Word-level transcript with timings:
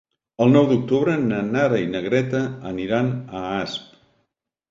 El 0.43 0.53
nou 0.53 0.63
d'octubre 0.69 1.17
na 1.25 1.41
Nara 1.49 1.81
i 1.83 1.91
na 1.91 2.01
Greta 2.07 2.41
aniran 2.71 3.11
a 3.41 3.45
Asp. 3.59 3.95